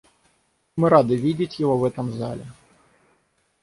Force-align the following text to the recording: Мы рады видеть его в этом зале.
Мы 0.77 0.89
рады 0.89 1.15
видеть 1.15 1.59
его 1.59 1.77
в 1.77 1.83
этом 1.83 2.11
зале. 2.13 2.47